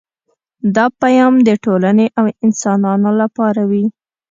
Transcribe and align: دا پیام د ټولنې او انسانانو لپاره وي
دا 0.75 0.85
پیام 1.01 1.33
د 1.47 1.49
ټولنې 1.63 2.07
او 2.19 2.25
انسانانو 2.45 3.09
لپاره 3.21 3.61
وي 3.69 3.85